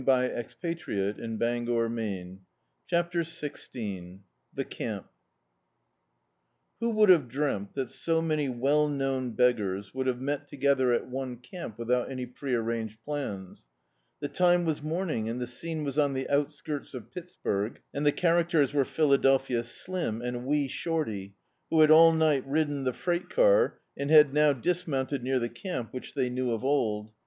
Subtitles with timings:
[0.01, 1.15] D,i.,.db,
[1.67, 2.39] Google
[2.87, 3.71] CHAPTER XVI
[4.55, 5.03] T TT
[6.79, 10.57] THO would have dreamt that so many %/%/ well known b^gars would have met T
[10.57, 13.65] V leather at one camp, without any pre arranged plansf
[14.21, 18.11] The time was morning and the scene was on the outskirts of Pittsburg, and the
[18.11, 21.35] char acters were Philadelphia Slim and Wee Shorty,
[21.69, 25.93] who had all night ridden the freight car and had now dismounted near the camp,
[25.93, 27.11] which they knew of old.